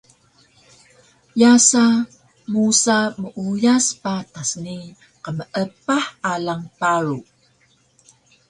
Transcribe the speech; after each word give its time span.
yaasa 1.41 1.83
musa 2.51 2.97
meuyas 3.21 3.85
patas 4.03 4.49
ni 4.63 4.77
qmeepah 5.23 6.05
alang 6.33 6.63
paru 6.79 7.19